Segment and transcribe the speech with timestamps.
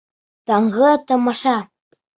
[0.51, 1.57] Таңғы тамаша